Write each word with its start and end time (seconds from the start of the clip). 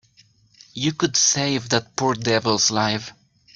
You 0.73 0.93
could 0.93 1.15
save 1.15 1.69
that 1.69 1.95
poor 1.95 2.15
devil's 2.15 2.71
life. 2.71 3.13